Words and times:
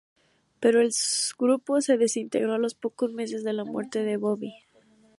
Pero 0.59 0.81
el 0.81 0.89
grupo 1.37 1.79
se 1.79 1.95
desintegró 1.95 2.55
a 2.55 2.57
los 2.57 2.73
pocos 2.73 3.13
meses 3.13 3.43
de 3.43 3.53
la 3.53 3.65
muerte 3.65 4.01
de 4.03 4.17
Bobby. 4.17 4.55